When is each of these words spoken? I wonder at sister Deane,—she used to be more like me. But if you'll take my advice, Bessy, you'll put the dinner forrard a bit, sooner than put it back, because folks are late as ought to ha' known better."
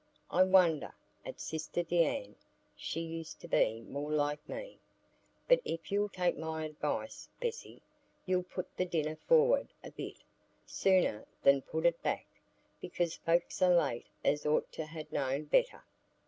I 0.31 0.41
wonder 0.41 0.95
at 1.23 1.39
sister 1.39 1.83
Deane,—she 1.83 2.99
used 2.99 3.39
to 3.41 3.47
be 3.47 3.81
more 3.81 4.11
like 4.11 4.49
me. 4.49 4.79
But 5.47 5.61
if 5.63 5.91
you'll 5.91 6.09
take 6.09 6.35
my 6.35 6.65
advice, 6.65 7.29
Bessy, 7.39 7.83
you'll 8.25 8.41
put 8.41 8.75
the 8.77 8.85
dinner 8.85 9.15
forrard 9.27 9.67
a 9.83 9.91
bit, 9.91 10.23
sooner 10.65 11.27
than 11.43 11.61
put 11.61 11.85
it 11.85 12.01
back, 12.01 12.25
because 12.81 13.13
folks 13.15 13.61
are 13.61 13.75
late 13.75 14.07
as 14.25 14.43
ought 14.43 14.71
to 14.71 14.87
ha' 14.87 15.03
known 15.11 15.43
better." 15.43 15.83